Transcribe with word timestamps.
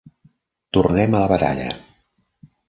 Tornem 0.77 1.13
a 1.13 1.21
la 1.25 1.29
batalla. 1.33 1.69